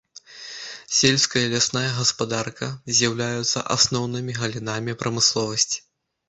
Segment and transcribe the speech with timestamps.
[0.99, 2.69] Сельская і лясная гаспадарка
[3.01, 5.79] з'яўляюцца асноўнымі галінамі прамысловасці.